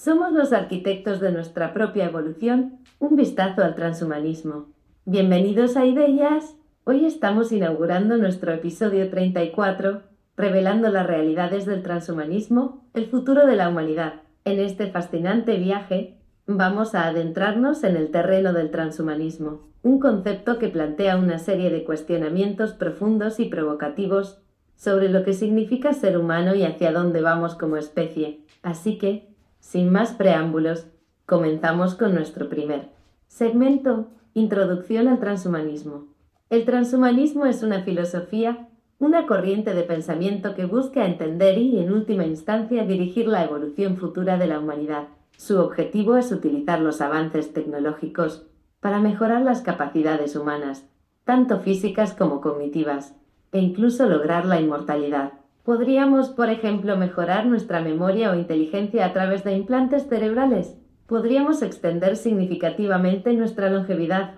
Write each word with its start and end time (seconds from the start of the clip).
Somos 0.00 0.30
los 0.30 0.52
arquitectos 0.52 1.18
de 1.18 1.32
nuestra 1.32 1.74
propia 1.74 2.04
evolución, 2.04 2.78
un 3.00 3.16
vistazo 3.16 3.64
al 3.64 3.74
transhumanismo. 3.74 4.68
Bienvenidos 5.06 5.76
a 5.76 5.86
Ideas. 5.86 6.54
Hoy 6.84 7.04
estamos 7.04 7.50
inaugurando 7.50 8.16
nuestro 8.16 8.52
episodio 8.52 9.10
34, 9.10 10.02
revelando 10.36 10.88
las 10.90 11.04
realidades 11.04 11.66
del 11.66 11.82
transhumanismo, 11.82 12.84
el 12.94 13.06
futuro 13.06 13.44
de 13.44 13.56
la 13.56 13.68
humanidad. 13.68 14.22
En 14.44 14.60
este 14.60 14.86
fascinante 14.86 15.56
viaje 15.56 16.16
vamos 16.46 16.94
a 16.94 17.08
adentrarnos 17.08 17.82
en 17.82 17.96
el 17.96 18.12
terreno 18.12 18.52
del 18.52 18.70
transhumanismo, 18.70 19.62
un 19.82 19.98
concepto 19.98 20.60
que 20.60 20.68
plantea 20.68 21.16
una 21.16 21.40
serie 21.40 21.70
de 21.70 21.82
cuestionamientos 21.82 22.72
profundos 22.72 23.40
y 23.40 23.46
provocativos 23.46 24.40
sobre 24.76 25.08
lo 25.08 25.24
que 25.24 25.32
significa 25.32 25.92
ser 25.92 26.18
humano 26.18 26.54
y 26.54 26.62
hacia 26.62 26.92
dónde 26.92 27.20
vamos 27.20 27.56
como 27.56 27.76
especie. 27.76 28.44
Así 28.62 28.96
que, 28.96 29.27
sin 29.60 29.90
más 29.90 30.12
preámbulos, 30.12 30.86
comenzamos 31.26 31.94
con 31.94 32.14
nuestro 32.14 32.48
primer 32.48 32.90
segmento, 33.26 34.08
Introducción 34.34 35.08
al 35.08 35.18
Transhumanismo. 35.18 36.06
El 36.50 36.64
transhumanismo 36.64 37.44
es 37.44 37.62
una 37.62 37.82
filosofía, 37.82 38.68
una 38.98 39.26
corriente 39.26 39.74
de 39.74 39.82
pensamiento 39.82 40.54
que 40.54 40.64
busca 40.64 41.06
entender 41.06 41.58
y, 41.58 41.78
en 41.78 41.92
última 41.92 42.24
instancia, 42.24 42.84
dirigir 42.84 43.26
la 43.26 43.44
evolución 43.44 43.96
futura 43.96 44.38
de 44.38 44.46
la 44.46 44.58
humanidad. 44.58 45.08
Su 45.36 45.58
objetivo 45.60 46.16
es 46.16 46.32
utilizar 46.32 46.80
los 46.80 47.00
avances 47.00 47.52
tecnológicos 47.52 48.46
para 48.80 49.00
mejorar 49.00 49.42
las 49.42 49.60
capacidades 49.60 50.36
humanas, 50.36 50.88
tanto 51.24 51.60
físicas 51.60 52.14
como 52.14 52.40
cognitivas, 52.40 53.14
e 53.52 53.58
incluso 53.60 54.06
lograr 54.06 54.46
la 54.46 54.60
inmortalidad. 54.60 55.32
¿Podríamos, 55.68 56.30
por 56.30 56.48
ejemplo, 56.48 56.96
mejorar 56.96 57.44
nuestra 57.44 57.82
memoria 57.82 58.30
o 58.30 58.34
inteligencia 58.34 59.04
a 59.04 59.12
través 59.12 59.44
de 59.44 59.52
implantes 59.52 60.06
cerebrales? 60.08 60.78
¿Podríamos 61.06 61.60
extender 61.60 62.16
significativamente 62.16 63.34
nuestra 63.34 63.68
longevidad 63.68 64.36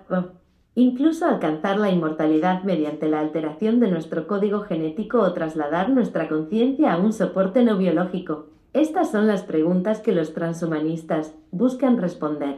incluso 0.75 1.25
alcanzar 1.25 1.77
la 1.77 1.89
inmortalidad 1.89 2.63
mediante 2.63 3.07
la 3.07 3.21
alteración 3.21 3.79
de 3.79 3.89
nuestro 3.89 4.27
código 4.27 4.63
genético 4.63 5.21
o 5.21 5.31
trasladar 5.31 5.89
nuestra 5.89 6.27
conciencia 6.27 6.91
a 6.91 6.97
un 6.97 7.13
soporte 7.13 7.63
no 7.63 7.77
biológico? 7.77 8.47
Estas 8.73 9.09
son 9.09 9.25
las 9.25 9.43
preguntas 9.43 10.01
que 10.01 10.11
los 10.11 10.33
transhumanistas 10.33 11.33
buscan 11.51 11.97
responder. 11.97 12.57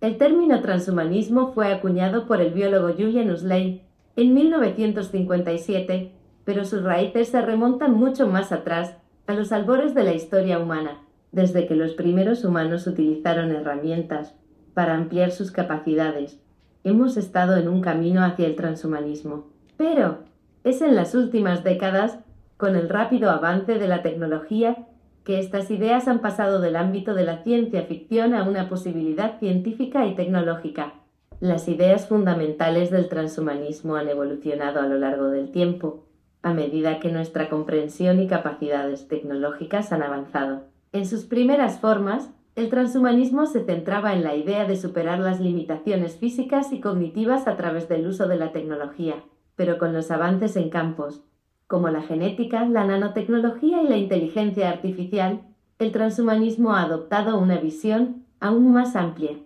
El 0.00 0.16
término 0.16 0.62
transhumanismo 0.62 1.52
fue 1.52 1.70
acuñado 1.70 2.26
por 2.26 2.40
el 2.40 2.54
biólogo 2.54 2.88
Julian 2.94 3.30
Huxley 3.30 3.82
en 4.16 4.32
1957, 4.32 6.23
pero 6.44 6.64
sus 6.64 6.82
raíces 6.82 7.28
se 7.28 7.40
remontan 7.40 7.92
mucho 7.94 8.26
más 8.26 8.52
atrás, 8.52 8.96
a 9.26 9.34
los 9.34 9.52
albores 9.52 9.94
de 9.94 10.04
la 10.04 10.12
historia 10.12 10.58
humana, 10.58 11.00
desde 11.32 11.66
que 11.66 11.74
los 11.74 11.94
primeros 11.94 12.44
humanos 12.44 12.86
utilizaron 12.86 13.50
herramientas 13.50 14.34
para 14.74 14.94
ampliar 14.94 15.30
sus 15.30 15.50
capacidades. 15.50 16.38
Hemos 16.82 17.16
estado 17.16 17.56
en 17.56 17.68
un 17.68 17.80
camino 17.80 18.22
hacia 18.22 18.46
el 18.46 18.56
transhumanismo. 18.56 19.46
Pero 19.76 20.18
es 20.62 20.82
en 20.82 20.94
las 20.94 21.14
últimas 21.14 21.64
décadas, 21.64 22.18
con 22.56 22.76
el 22.76 22.88
rápido 22.88 23.30
avance 23.30 23.78
de 23.78 23.88
la 23.88 24.02
tecnología, 24.02 24.86
que 25.24 25.38
estas 25.38 25.70
ideas 25.70 26.06
han 26.06 26.20
pasado 26.20 26.60
del 26.60 26.76
ámbito 26.76 27.14
de 27.14 27.24
la 27.24 27.42
ciencia 27.42 27.82
ficción 27.82 28.34
a 28.34 28.44
una 28.44 28.68
posibilidad 28.68 29.38
científica 29.38 30.06
y 30.06 30.14
tecnológica. 30.14 30.94
Las 31.40 31.66
ideas 31.66 32.06
fundamentales 32.06 32.90
del 32.90 33.08
transhumanismo 33.08 33.96
han 33.96 34.08
evolucionado 34.08 34.80
a 34.80 34.86
lo 34.86 34.98
largo 34.98 35.28
del 35.28 35.50
tiempo, 35.50 36.04
a 36.44 36.54
medida 36.54 37.00
que 37.00 37.10
nuestra 37.10 37.48
comprensión 37.48 38.20
y 38.20 38.28
capacidades 38.28 39.08
tecnológicas 39.08 39.90
han 39.90 40.02
avanzado. 40.02 40.62
En 40.92 41.06
sus 41.06 41.24
primeras 41.24 41.80
formas, 41.80 42.30
el 42.54 42.68
transhumanismo 42.68 43.46
se 43.46 43.64
centraba 43.64 44.12
en 44.12 44.22
la 44.22 44.36
idea 44.36 44.64
de 44.64 44.76
superar 44.76 45.18
las 45.18 45.40
limitaciones 45.40 46.16
físicas 46.16 46.72
y 46.72 46.80
cognitivas 46.80 47.48
a 47.48 47.56
través 47.56 47.88
del 47.88 48.06
uso 48.06 48.28
de 48.28 48.36
la 48.36 48.52
tecnología, 48.52 49.24
pero 49.56 49.78
con 49.78 49.92
los 49.92 50.12
avances 50.12 50.54
en 50.56 50.70
campos 50.70 51.24
como 51.66 51.88
la 51.88 52.02
genética, 52.02 52.64
la 52.66 52.84
nanotecnología 52.84 53.82
y 53.82 53.88
la 53.88 53.96
inteligencia 53.96 54.68
artificial, 54.68 55.40
el 55.78 55.92
transhumanismo 55.92 56.74
ha 56.74 56.82
adoptado 56.82 57.38
una 57.38 57.58
visión 57.58 58.26
aún 58.38 58.72
más 58.72 58.94
amplia, 58.96 59.38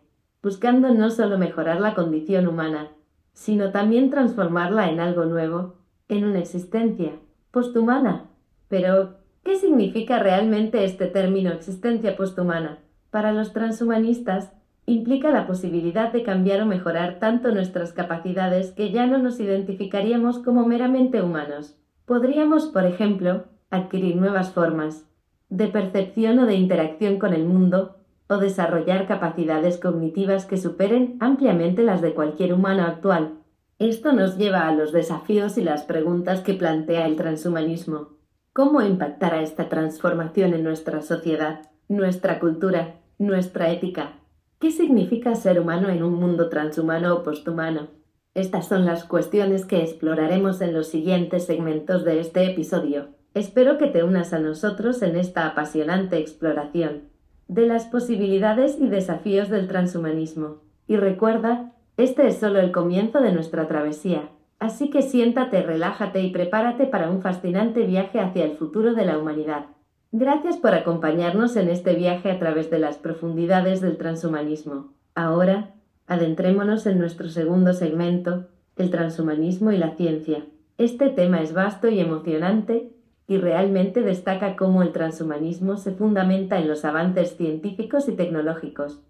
buscando 0.43 0.93
no 0.93 1.11
solo 1.11 1.39
mejorar 1.39 1.81
la 1.81 1.95
condición 1.95 2.49
humana, 2.49 2.91
sino 3.33 3.71
también 3.71 4.11
transformarla 4.11 4.91
en 4.91 5.01
algo 5.01 5.25
nuevo, 5.25 5.77
en 6.09 6.25
una 6.25 6.39
existencia 6.39 7.13
posthumana. 7.51 8.27
Pero, 8.69 9.15
¿qué 9.45 9.57
significa 9.57 10.19
realmente 10.19 10.85
este 10.85 11.07
término 11.07 11.51
existencia 11.51 12.17
posthumana? 12.17 12.79
Para 13.11 13.33
los 13.33 13.53
transhumanistas, 13.53 14.53
implica 14.87 15.31
la 15.31 15.47
posibilidad 15.47 16.13
de 16.13 16.23
cambiar 16.23 16.63
o 16.63 16.67
mejorar 16.67 17.19
tanto 17.19 17.53
nuestras 17.53 17.93
capacidades 17.93 18.73
que 18.73 18.91
ya 18.91 19.07
no 19.07 19.19
nos 19.19 19.39
identificaríamos 19.39 20.39
como 20.39 20.67
meramente 20.67 21.23
humanos. 21.23 21.77
Podríamos, 22.07 22.67
por 22.67 22.85
ejemplo, 22.85 23.45
adquirir 23.71 24.17
nuevas 24.17 24.51
formas 24.51 25.05
de 25.51 25.69
percepción 25.69 26.39
o 26.39 26.47
de 26.47 26.55
interacción 26.55 27.19
con 27.19 27.33
el 27.33 27.45
mundo 27.45 27.97
o 28.29 28.37
desarrollar 28.37 29.07
capacidades 29.07 29.79
cognitivas 29.79 30.45
que 30.45 30.59
superen 30.59 31.17
ampliamente 31.21 31.83
las 31.83 32.03
de 32.03 32.15
cualquier 32.15 32.53
humano 32.53 32.83
actual. 32.83 33.38
Esto 33.79 34.13
nos 34.13 34.37
lleva 34.37 34.67
a 34.67 34.75
los 34.75 34.91
desafíos 34.91 35.57
y 35.57 35.63
las 35.63 35.85
preguntas 35.85 36.41
que 36.41 36.55
plantea 36.55 37.07
el 37.07 37.15
transhumanismo. 37.15 38.17
¿Cómo 38.53 38.83
impactará 38.83 39.41
esta 39.41 39.69
transformación 39.69 40.53
en 40.53 40.65
nuestra 40.65 41.01
sociedad, 41.01 41.71
nuestra 41.87 42.41
cultura, 42.41 42.97
nuestra 43.19 43.71
ética? 43.71 44.15
¿Qué 44.59 44.73
significa 44.73 45.37
ser 45.37 45.61
humano 45.61 45.91
en 45.91 46.03
un 46.03 46.15
mundo 46.15 46.49
transhumano 46.49 47.15
o 47.15 47.23
posthumano? 47.23 47.91
Estas 48.35 48.67
son 48.67 48.85
las 48.85 49.05
cuestiones 49.05 49.65
que 49.65 49.81
exploraremos 49.81 50.61
en 50.61 50.75
los 50.75 50.89
siguientes 50.89 51.47
segmentos 51.47 52.05
de 52.05 52.19
este 52.19 52.51
episodio. 52.51 53.11
Espero 53.33 53.79
que 53.79 53.87
te 53.87 54.03
unas 54.03 54.33
a 54.33 54.41
nosotros 54.41 55.03
en 55.03 55.15
esta 55.15 55.47
apasionante 55.47 56.19
exploración 56.19 57.11
de 57.47 57.67
las 57.69 57.85
posibilidades 57.85 58.77
y 58.81 58.89
desafíos 58.89 59.49
del 59.51 59.69
transhumanismo. 59.69 60.63
Y 60.89 60.97
recuerda, 60.97 61.75
este 61.99 62.27
es 62.27 62.39
solo 62.39 62.59
el 62.61 62.73
comienzo 62.73 63.21
de 63.21 63.33
nuestra 63.33 63.69
travesía, 63.69 64.31
así 64.59 64.89
que 64.89 65.03
siéntate, 65.03 65.63
relájate 65.63 66.23
y 66.23 66.31
prepárate 66.31 66.87
para 66.87 67.11
un 67.11 67.21
fascinante 67.21 67.85
viaje 67.85 68.21
hacia 68.21 68.47
el 68.47 68.57
futuro 68.57 68.95
de 68.95 69.05
la 69.05 69.19
humanidad. 69.19 69.67
Gracias 70.13 70.57
por 70.57 70.73
acompañarnos 70.73 71.57
en 71.57 71.69
este 71.69 71.95
viaje 71.95 72.31
a 72.31 72.39
través 72.39 72.71
de 72.71 72.79
las 72.79 72.97
profundidades 72.97 73.83
del 73.83 73.99
transhumanismo. 73.99 74.95
Ahora, 75.15 75.75
Adentrémonos 76.09 76.87
en 76.87 76.99
nuestro 76.99 77.29
segundo 77.29 77.75
segmento, 77.75 78.47
el 78.77 78.91
transhumanismo 78.91 79.73
y 79.73 79.77
la 79.77 79.95
ciencia. 79.95 80.47
Este 80.79 81.11
tema 81.11 81.43
es 81.43 81.53
vasto 81.53 81.89
y 81.89 82.01
emocionante 82.01 82.95
y 83.27 83.37
realmente 83.37 84.01
destaca 84.01 84.57
cómo 84.57 84.83
el 84.83 84.93
transhumanismo 84.93 85.77
se 85.77 85.93
fundamenta 85.93 86.59
en 86.59 86.67
los 86.67 86.87
avances 86.87 87.37
científicos 87.37 88.09
y 88.09 88.13
tecnológicos. 88.13 89.03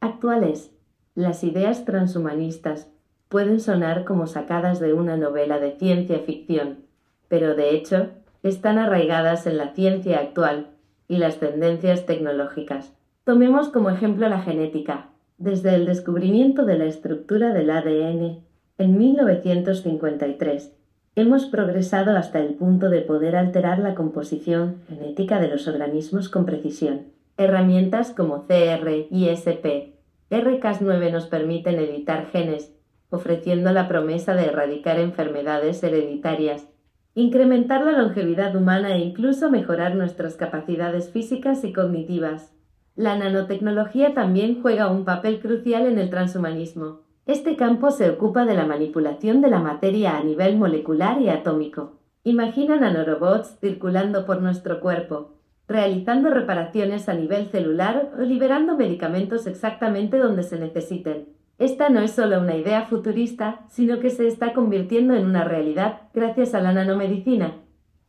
Actuales, 0.00 0.74
las 1.16 1.42
ideas 1.42 1.84
transhumanistas 1.84 2.88
pueden 3.28 3.58
sonar 3.58 4.04
como 4.04 4.26
sacadas 4.26 4.78
de 4.78 4.92
una 4.92 5.16
novela 5.16 5.58
de 5.58 5.72
ciencia 5.72 6.20
ficción, 6.20 6.84
pero 7.28 7.54
de 7.54 7.70
hecho 7.70 8.10
están 8.42 8.78
arraigadas 8.78 9.46
en 9.46 9.56
la 9.56 9.74
ciencia 9.74 10.20
actual 10.20 10.68
y 11.08 11.16
las 11.16 11.38
tendencias 11.38 12.06
tecnológicas. 12.06 12.92
Tomemos 13.24 13.70
como 13.70 13.90
ejemplo 13.90 14.28
la 14.28 14.42
genética, 14.42 15.08
desde 15.38 15.74
el 15.74 15.86
descubrimiento 15.86 16.64
de 16.64 16.78
la 16.78 16.84
estructura 16.84 17.52
del 17.52 17.70
ADN 17.70 18.44
en 18.78 18.98
1953, 18.98 20.72
hemos 21.14 21.46
progresado 21.46 22.14
hasta 22.14 22.40
el 22.40 22.54
punto 22.54 22.90
de 22.90 23.00
poder 23.00 23.36
alterar 23.36 23.78
la 23.78 23.94
composición 23.94 24.82
genética 24.86 25.40
de 25.40 25.48
los 25.48 25.66
organismos 25.66 26.28
con 26.28 26.44
precisión. 26.44 27.06
Herramientas 27.38 28.10
como 28.10 28.46
CR 28.46 29.06
y 29.10 29.28
SP, 29.32 29.95
RCAS9 30.30 31.12
nos 31.12 31.26
permiten 31.26 31.78
editar 31.78 32.26
genes, 32.26 32.74
ofreciendo 33.10 33.72
la 33.72 33.86
promesa 33.86 34.34
de 34.34 34.46
erradicar 34.46 34.98
enfermedades 34.98 35.82
hereditarias, 35.82 36.68
incrementar 37.14 37.84
la 37.84 37.92
longevidad 37.92 38.54
humana 38.56 38.96
e 38.96 38.98
incluso 38.98 39.50
mejorar 39.50 39.94
nuestras 39.94 40.34
capacidades 40.34 41.10
físicas 41.10 41.62
y 41.64 41.72
cognitivas. 41.72 42.52
La 42.96 43.16
nanotecnología 43.16 44.14
también 44.14 44.60
juega 44.60 44.90
un 44.90 45.04
papel 45.04 45.38
crucial 45.40 45.86
en 45.86 45.98
el 45.98 46.10
transhumanismo. 46.10 47.02
Este 47.26 47.56
campo 47.56 47.90
se 47.90 48.10
ocupa 48.10 48.44
de 48.44 48.54
la 48.54 48.66
manipulación 48.66 49.40
de 49.40 49.50
la 49.50 49.60
materia 49.60 50.16
a 50.16 50.24
nivel 50.24 50.56
molecular 50.56 51.20
y 51.20 51.28
atómico. 51.28 51.98
Imagina 52.24 52.76
nanorobots 52.76 53.58
circulando 53.60 54.26
por 54.26 54.42
nuestro 54.42 54.80
cuerpo, 54.80 55.36
realizando 55.68 56.30
reparaciones 56.30 57.08
a 57.08 57.14
nivel 57.14 57.46
celular 57.46 58.12
o 58.18 58.22
liberando 58.22 58.76
medicamentos 58.76 59.46
exactamente 59.46 60.18
donde 60.18 60.42
se 60.42 60.58
necesiten. 60.58 61.28
Esta 61.58 61.88
no 61.88 62.00
es 62.00 62.12
solo 62.12 62.40
una 62.40 62.54
idea 62.54 62.82
futurista, 62.82 63.60
sino 63.68 63.98
que 63.98 64.10
se 64.10 64.26
está 64.26 64.52
convirtiendo 64.52 65.14
en 65.14 65.24
una 65.24 65.42
realidad 65.44 66.02
gracias 66.12 66.54
a 66.54 66.60
la 66.60 66.72
nanomedicina. 66.72 67.54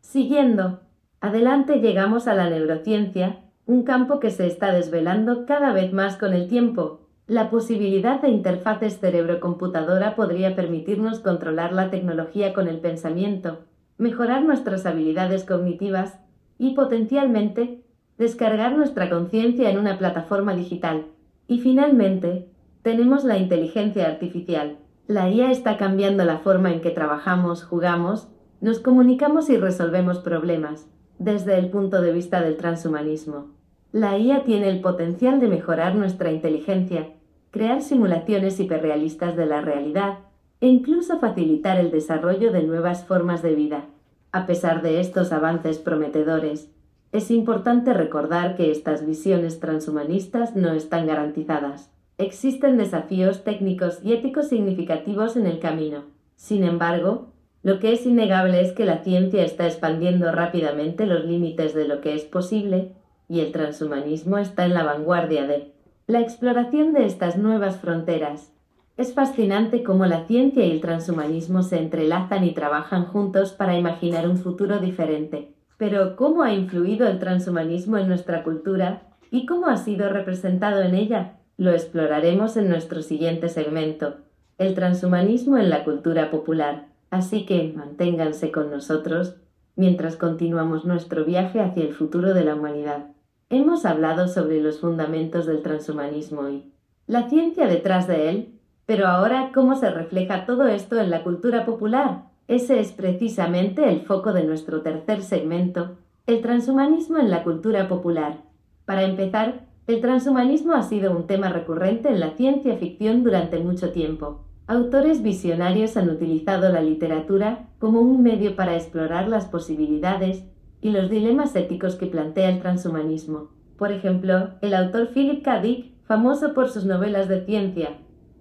Siguiendo, 0.02 0.82
adelante 1.22 1.80
llegamos 1.80 2.28
a 2.28 2.34
la 2.34 2.50
neurociencia, 2.50 3.40
un 3.66 3.84
campo 3.84 4.20
que 4.20 4.32
se 4.32 4.48
está 4.48 4.74
desvelando 4.74 5.46
cada 5.46 5.72
vez 5.72 5.94
más 5.94 6.18
con 6.18 6.34
el 6.34 6.48
tiempo. 6.48 7.08
La 7.26 7.50
posibilidad 7.50 8.22
de 8.22 8.30
interfaces 8.30 9.00
cerebro-computadora 9.00 10.16
podría 10.16 10.56
permitirnos 10.56 11.20
controlar 11.20 11.74
la 11.74 11.90
tecnología 11.90 12.54
con 12.54 12.68
el 12.68 12.80
pensamiento, 12.80 13.66
mejorar 13.98 14.44
nuestras 14.44 14.86
habilidades 14.86 15.44
cognitivas 15.44 16.20
y 16.58 16.74
potencialmente 16.74 17.84
descargar 18.18 18.76
nuestra 18.76 19.10
conciencia 19.10 19.70
en 19.70 19.78
una 19.78 19.98
plataforma 19.98 20.56
digital. 20.56 21.06
Y 21.48 21.60
finalmente, 21.60 22.48
tenemos 22.82 23.24
la 23.24 23.38
inteligencia 23.38 24.08
artificial. 24.08 24.78
La 25.08 25.30
IA 25.30 25.52
está 25.52 25.78
cambiando 25.78 26.26
la 26.26 26.40
forma 26.40 26.72
en 26.72 26.82
que 26.82 26.92
trabajamos, 26.92 27.64
jugamos, 27.64 28.30
nos 28.60 28.80
comunicamos 28.80 29.50
y 29.50 29.58
resolvemos 29.58 30.20
problemas, 30.20 30.90
desde 31.20 31.58
el 31.58 31.70
punto 31.70 32.02
de 32.02 32.12
vista 32.12 32.42
del 32.42 32.58
transhumanismo. 32.58 33.52
La 33.92 34.18
IA 34.18 34.44
tiene 34.44 34.70
el 34.70 34.82
potencial 34.82 35.40
de 35.40 35.48
mejorar 35.48 35.96
nuestra 35.96 36.32
inteligencia, 36.32 37.14
crear 37.52 37.82
simulaciones 37.82 38.60
hiperrealistas 38.60 39.36
de 39.36 39.46
la 39.46 39.62
realidad 39.62 40.20
e 40.60 40.68
incluso 40.68 41.20
facilitar 41.20 41.80
el 41.80 41.92
desarrollo 41.92 42.52
de 42.52 42.64
nuevas 42.64 43.06
formas 43.06 43.42
de 43.42 43.56
vida. 43.56 43.86
A 44.32 44.46
pesar 44.46 44.82
de 44.82 45.00
estos 45.00 45.32
avances 45.32 45.78
prometedores, 45.78 46.70
es 47.12 47.32
importante 47.32 47.94
recordar 47.94 48.56
que 48.56 48.72
estas 48.72 49.06
visiones 49.06 49.60
transhumanistas 49.60 50.56
no 50.56 50.74
están 50.74 51.08
garantizadas. 51.08 51.92
Existen 52.18 52.78
desafíos 52.78 53.44
técnicos 53.44 54.00
y 54.04 54.14
éticos 54.14 54.50
significativos 54.50 55.38
en 55.38 55.46
el 55.46 55.60
camino. 55.60 56.04
Sin 56.36 56.64
embargo, 56.64 57.30
lo 57.64 57.80
que 57.80 57.94
es 57.94 58.06
innegable 58.06 58.62
es 58.62 58.74
que 58.74 58.86
la 58.86 59.04
ciencia 59.04 59.44
está 59.44 59.66
expandiendo 59.66 60.32
rápidamente 60.32 61.06
los 61.06 61.26
límites 61.26 61.74
de 61.74 61.88
lo 61.88 62.02
que 62.02 62.14
es 62.14 62.24
posible 62.24 62.94
y 63.30 63.40
el 63.40 63.52
transhumanismo 63.52 64.38
está 64.38 64.66
en 64.66 64.74
la 64.74 64.84
vanguardia 64.84 65.48
de 65.48 65.74
la 66.06 66.22
exploración 66.22 66.94
de 66.94 67.06
estas 67.06 67.38
nuevas 67.38 67.78
fronteras. 67.78 68.54
Es 68.98 69.14
fascinante 69.14 69.84
cómo 69.84 70.08
la 70.08 70.26
ciencia 70.26 70.66
y 70.66 70.72
el 70.72 70.82
transhumanismo 70.82 71.62
se 71.62 71.78
entrelazan 71.78 72.44
y 72.44 72.56
trabajan 72.56 73.06
juntos 73.06 73.54
para 73.54 73.78
imaginar 73.78 74.28
un 74.28 74.38
futuro 74.38 74.80
diferente. 74.80 75.54
Pero, 75.78 76.16
¿cómo 76.16 76.42
ha 76.42 76.52
influido 76.52 77.08
el 77.08 77.20
transhumanismo 77.20 78.00
en 78.00 78.08
nuestra 78.08 78.44
cultura 78.44 79.04
y 79.30 79.46
cómo 79.46 79.68
ha 79.68 79.78
sido 79.78 80.10
representado 80.10 80.82
en 80.82 80.96
ella? 80.96 81.38
Lo 81.58 81.72
exploraremos 81.72 82.58
en 82.58 82.70
nuestro 82.70 83.04
siguiente 83.04 83.50
segmento, 83.50 84.16
el 84.58 84.74
transhumanismo 84.74 85.60
en 85.60 85.70
la 85.70 85.84
cultura 85.84 86.32
popular. 86.32 86.88
Así 87.12 87.46
que 87.46 87.72
manténganse 87.76 88.52
con 88.52 88.72
nosotros 88.72 89.36
mientras 89.76 90.16
continuamos 90.16 90.86
nuestro 90.86 91.24
viaje 91.24 91.62
hacia 91.62 91.84
el 91.84 91.94
futuro 91.94 92.34
de 92.34 92.44
la 92.44 92.56
humanidad. 92.56 93.12
Hemos 93.52 93.86
hablado 93.86 94.28
sobre 94.28 94.60
los 94.60 94.80
fundamentos 94.80 95.46
del 95.46 95.62
transhumanismo 95.62 96.50
y 96.50 96.74
la 97.06 97.30
ciencia 97.30 97.68
detrás 97.68 98.08
de 98.08 98.30
él, 98.30 98.57
pero 98.88 99.06
ahora 99.06 99.52
cómo 99.54 99.76
se 99.76 99.92
refleja 99.92 100.46
todo 100.46 100.66
esto 100.66 101.00
en 101.00 101.12
la 101.12 101.24
cultura 101.24 101.66
popular. 101.66 102.24
Ese 102.48 102.80
es 102.80 102.94
precisamente 102.94 103.88
el 103.90 104.04
foco 104.04 104.32
de 104.32 104.46
nuestro 104.46 104.82
tercer 104.82 105.22
segmento, 105.22 105.98
el 106.26 106.42
transhumanismo 106.42 107.18
en 107.18 107.30
la 107.30 107.44
cultura 107.44 107.90
popular. 107.90 108.38
Para 108.86 109.04
empezar, 109.04 109.66
el 109.88 110.00
transhumanismo 110.00 110.74
ha 110.74 110.84
sido 110.84 111.12
un 111.12 111.28
tema 111.28 111.50
recurrente 111.50 112.08
en 112.08 112.22
la 112.22 112.32
ciencia 112.32 112.78
ficción 112.78 113.24
durante 113.26 113.60
mucho 113.60 113.92
tiempo. 113.92 114.46
Autores 114.68 115.22
visionarios 115.22 115.98
han 115.98 116.10
utilizado 116.10 116.72
la 116.72 116.82
literatura 116.82 117.68
como 117.80 118.00
un 118.00 118.24
medio 118.24 118.56
para 118.56 118.76
explorar 118.76 119.28
las 119.28 119.48
posibilidades 119.48 120.46
y 120.80 120.92
los 120.92 121.10
dilemas 121.10 121.54
éticos 121.58 121.96
que 121.96 122.06
plantea 122.06 122.50
el 122.50 122.62
transhumanismo. 122.62 123.50
Por 123.78 123.92
ejemplo, 123.92 124.52
el 124.62 124.74
autor 124.74 125.10
Philip 125.10 125.44
K. 125.44 125.60
Dick, 125.60 125.92
famoso 126.06 126.54
por 126.54 126.70
sus 126.70 126.86
novelas 126.86 127.28
de 127.28 127.46
ciencia 127.46 127.98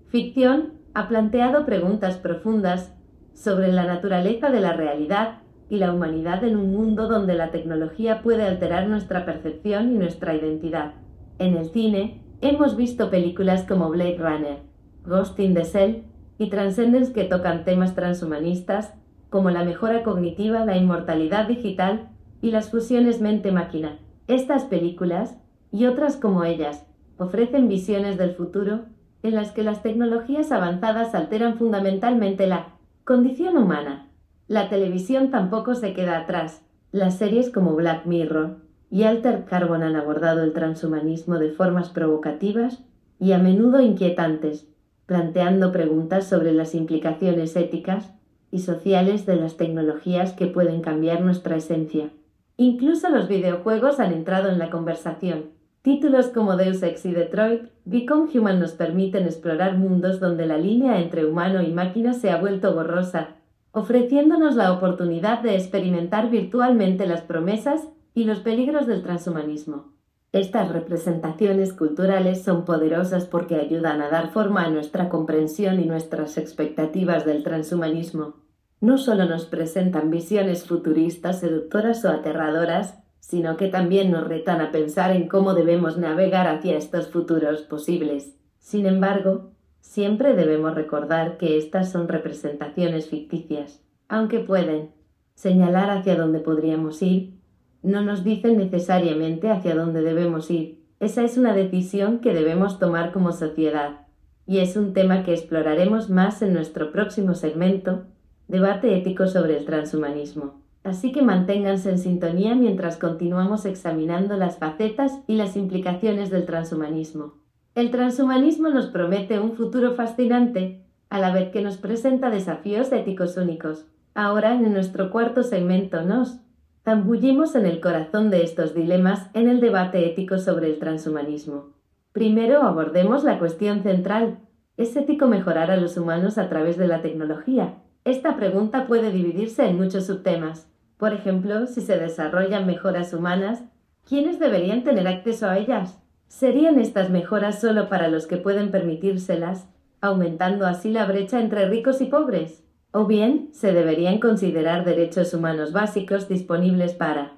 ficción, 0.09 0.75
ha 0.95 1.09
planteado 1.09 1.67
preguntas 1.67 2.17
profundas 2.17 2.95
sobre 3.35 3.71
la 3.73 3.85
naturaleza 3.85 4.51
de 4.51 4.61
la 4.61 4.73
realidad 4.73 5.41
y 5.69 5.79
la 5.79 5.93
humanidad 5.93 6.45
en 6.45 6.57
un 6.57 6.73
mundo 6.73 7.09
donde 7.09 7.35
la 7.35 7.51
tecnología 7.51 8.23
puede 8.23 8.45
alterar 8.45 8.89
nuestra 8.89 9.27
percepción 9.27 9.93
y 9.93 9.99
nuestra 9.99 10.35
identidad. 10.35 10.95
En 11.39 11.57
el 11.57 11.67
cine, 11.67 12.23
hemos 12.41 12.77
visto 12.77 13.11
películas 13.11 13.65
como 13.65 13.91
Blade 13.91 14.19
Runner, 14.19 14.59
Ghost 15.05 15.39
in 15.39 15.55
the 15.55 15.65
Shell 15.65 16.05
y 16.39 16.51
Transcendence 16.51 17.13
que 17.13 17.25
tocan 17.25 17.65
temas 17.65 17.95
transhumanistas 17.95 18.95
como 19.29 19.51
la 19.51 19.65
mejora 19.65 20.03
cognitiva, 20.03 20.65
la 20.65 20.77
inmortalidad 20.77 21.49
digital 21.49 22.09
y 22.41 22.53
las 22.53 22.71
fusiones 22.71 23.21
mente-máquina. 23.21 23.99
Estas 24.29 24.65
películas, 24.65 25.39
y 25.73 25.87
otras 25.87 26.17
como 26.17 26.45
ellas, 26.45 26.87
ofrecen 27.19 27.69
visiones 27.69 28.19
del 28.19 28.35
futuro 28.35 28.87
en 29.27 29.35
las 29.35 29.53
que 29.53 29.63
las 29.63 29.83
tecnologías 29.83 30.53
avanzadas 30.53 31.15
alteran 31.15 31.59
fundamentalmente 31.59 32.47
la 32.47 32.77
Condición 33.07 33.57
humana. 33.57 34.09
La 34.49 34.69
televisión 34.69 35.31
tampoco 35.31 35.77
se 35.77 35.93
queda 35.93 36.19
atrás. 36.19 36.63
Las 36.91 37.17
series 37.17 37.51
como 37.51 37.77
Black 37.77 38.05
Mirror 38.05 38.57
y 38.91 39.05
Alter 39.05 39.45
Carbon 39.45 39.85
han 39.85 39.95
abordado 39.95 40.43
el 40.43 40.53
transhumanismo 40.53 41.39
de 41.39 41.53
formas 41.53 41.91
provocativas 41.91 42.83
y 43.21 43.31
a 43.31 43.39
menudo 43.39 43.81
inquietantes, 43.81 44.67
planteando 45.07 45.71
preguntas 45.71 46.27
sobre 46.27 46.53
las 46.53 46.75
implicaciones 46.75 47.55
éticas 47.55 48.13
y 48.51 48.59
sociales 48.59 49.25
de 49.25 49.37
las 49.37 49.57
tecnologías 49.57 50.33
que 50.33 50.49
pueden 50.49 50.81
cambiar 50.81 51.21
nuestra 51.21 51.55
esencia. 51.55 52.11
Incluso 52.57 53.09
los 53.09 53.29
videojuegos 53.29 54.01
han 54.01 54.13
entrado 54.13 54.49
en 54.49 54.59
la 54.59 54.71
conversación. 54.71 55.51
Títulos 55.87 56.27
como 56.31 56.57
Deus 56.57 56.83
Ex 56.83 57.07
y 57.07 57.13
Detroit, 57.13 57.71
Become 57.85 58.29
Human 58.35 58.59
nos 58.59 58.73
permiten 58.73 59.25
explorar 59.25 59.79
mundos 59.79 60.19
donde 60.19 60.45
la 60.45 60.59
línea 60.59 61.01
entre 61.01 61.25
humano 61.25 61.63
y 61.63 61.71
máquina 61.71 62.13
se 62.13 62.29
ha 62.29 62.41
vuelto 62.41 62.75
borrosa, 62.75 63.37
ofreciéndonos 63.71 64.57
la 64.57 64.73
oportunidad 64.73 65.43
de 65.43 65.55
experimentar 65.55 66.29
virtualmente 66.29 67.07
las 67.07 67.21
promesas 67.21 67.89
y 68.15 68.25
los 68.25 68.41
peligros 68.41 68.89
del 68.89 69.05
transhumanismo. 69.05 69.93
Estas 70.33 70.73
representaciones 70.73 71.73
culturales 71.73 72.43
son 72.43 72.65
poderosas 72.65 73.27
porque 73.27 73.55
ayudan 73.55 74.03
a 74.03 74.09
dar 74.09 74.33
forma 74.33 74.65
a 74.65 74.71
nuestra 74.71 75.09
comprensión 75.09 75.79
y 75.79 75.87
nuestras 75.87 76.37
expectativas 76.37 77.25
del 77.25 77.45
transhumanismo. 77.45 78.35
No 78.81 78.99
solo 78.99 79.27
nos 79.27 79.45
presentan 79.45 80.11
visiones 80.11 80.65
futuristas, 80.67 81.39
seductoras 81.39 82.05
o 82.05 82.09
aterradoras, 82.09 83.06
sino 83.27 83.57
que 83.57 83.67
también 83.67 84.13
nos 84.13 84.29
retan 84.29 84.61
a 84.61 84.71
pensar 84.71 85.11
en 85.11 85.27
cómo 85.27 85.53
debemos 85.53 85.99
navegar 85.99 86.47
hacia 86.47 86.77
estos 86.77 87.09
futuros 87.09 87.63
posibles. 87.63 88.37
Sin 88.61 88.87
embargo, 88.87 89.51
siempre 89.81 90.35
debemos 90.35 90.77
recordar 90.77 91.37
que 91.37 91.59
estas 91.59 91.91
son 91.91 92.07
representaciones 92.07 93.09
ficticias, 93.09 93.83
aunque 94.09 94.39
pueden 94.39 94.93
señalar 95.35 95.91
hacia 95.91 96.15
dónde 96.15 96.39
podríamos 96.39 97.03
ir, 97.03 97.35
no 97.83 98.01
nos 98.01 98.23
dicen 98.23 98.59
necesariamente 98.59 99.51
hacia 99.51 99.75
dónde 99.75 100.03
debemos 100.03 100.49
ir. 100.49 100.85
Esa 101.01 101.25
es 101.25 101.37
una 101.37 101.53
decisión 101.53 102.21
que 102.21 102.33
debemos 102.33 102.79
tomar 102.79 103.11
como 103.11 103.33
sociedad, 103.33 104.07
y 104.47 104.59
es 104.59 104.77
un 104.77 104.93
tema 104.93 105.25
que 105.25 105.33
exploraremos 105.33 106.11
más 106.11 106.43
en 106.43 106.53
nuestro 106.53 106.93
próximo 106.93 107.35
segmento, 107.35 108.05
debate 108.47 108.97
ético 108.97 109.27
sobre 109.27 109.59
el 109.59 109.65
transhumanismo. 109.65 110.66
Así 110.87 111.11
que 111.11 111.21
manténganse 111.21 111.91
en 111.91 111.99
sintonía 111.99 112.55
mientras 112.55 112.97
continuamos 112.97 113.67
examinando 113.67 114.37
las 114.37 114.59
facetas 114.59 115.19
y 115.27 115.35
las 115.35 115.57
implicaciones 115.57 116.31
del 116.31 116.47
transhumanismo. 116.47 117.35
El 117.75 117.91
transhumanismo 117.91 118.69
nos 118.69 118.87
promete 118.87 119.41
un 119.41 119.57
futuro 119.57 119.97
fascinante, 119.97 120.87
a 121.11 121.19
la 121.19 121.33
vez 121.33 121.51
que 121.51 121.61
nos 121.61 121.77
presenta 121.77 122.31
desafíos 122.31 122.93
éticos 122.93 123.37
únicos. 123.37 123.85
Ahora, 124.15 124.55
en 124.55 124.73
nuestro 124.73 125.11
cuarto 125.11 125.43
segmento, 125.43 126.03
nos 126.03 126.39
zambullimos 126.85 127.57
en 127.57 127.67
el 127.67 127.81
corazón 127.81 128.31
de 128.31 128.45
estos 128.45 128.73
dilemas 128.73 129.29
en 129.35 129.49
el 129.49 129.59
debate 129.59 130.07
ético 130.07 130.39
sobre 130.39 130.69
el 130.69 130.79
transhumanismo. 130.79 131.71
Primero 132.13 132.63
abordemos 132.63 133.25
la 133.25 133.41
cuestión 133.41 133.83
central. 133.83 134.39
¿Es 134.77 134.95
ético 134.95 135.27
mejorar 135.27 135.73
a 135.73 135.79
los 135.79 135.97
humanos 135.97 136.39
a 136.39 136.49
través 136.49 136.77
de 136.77 136.87
la 136.87 137.03
tecnología? 137.03 137.83
Esta 138.05 138.37
pregunta 138.37 138.87
puede 138.87 139.11
dividirse 139.11 139.67
en 139.67 139.79
muchos 139.79 140.07
subtemas. 140.07 140.71
Por 140.99 141.13
ejemplo, 141.13 141.67
si 141.67 141.83
se 141.83 141.99
desarrollan 141.99 142.67
mejoras 142.67 143.13
humanas, 143.13 143.63
¿quiénes 144.09 144.39
deberían 144.39 144.83
tener 144.83 145.07
acceso 145.07 145.47
a 145.49 145.59
ellas? 145.59 146.01
¿Serían 146.29 146.79
estas 146.79 147.11
mejoras 147.11 147.61
solo 147.61 147.89
para 147.89 148.09
los 148.09 148.27
que 148.27 148.37
pueden 148.37 148.71
permitírselas, 148.71 149.69
aumentando 150.01 150.67
así 150.67 150.91
la 150.91 151.07
brecha 151.07 151.41
entre 151.41 151.69
ricos 151.69 152.01
y 152.01 152.07
pobres? 152.07 152.65
¿O 152.93 153.07
bien 153.07 153.51
se 153.53 153.73
deberían 153.73 154.19
considerar 154.19 154.85
derechos 154.85 155.35
humanos 155.35 155.73
básicos 155.73 156.29
disponibles 156.29 156.95
para 156.95 157.35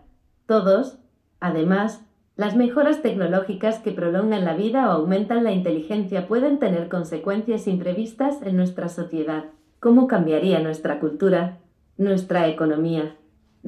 todos? 0.46 0.98
Además, 1.40 2.04
las 2.36 2.54
mejoras 2.54 3.02
tecnológicas 3.02 3.80
que 3.80 3.90
prolongan 3.90 4.44
la 4.44 4.54
vida 4.54 4.88
o 4.88 4.92
aumentan 4.92 5.42
la 5.42 5.50
inteligencia 5.50 6.28
pueden 6.28 6.60
tener 6.60 6.88
consecuencias 6.88 7.66
imprevistas 7.66 8.40
en 8.42 8.56
nuestra 8.56 8.88
sociedad. 8.88 9.46
¿Cómo 9.80 10.06
cambiaría 10.06 10.60
nuestra 10.60 11.00
cultura, 11.00 11.58
nuestra 11.96 12.46
economía, 12.46 13.16